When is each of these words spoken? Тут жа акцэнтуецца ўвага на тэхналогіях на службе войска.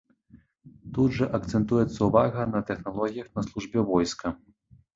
Тут 0.95 1.09
жа 1.17 1.27
акцэнтуецца 1.39 1.99
ўвага 2.09 2.47
на 2.55 2.63
тэхналогіях 2.73 3.31
на 3.39 3.47
службе 3.51 3.87
войска. 3.95 4.27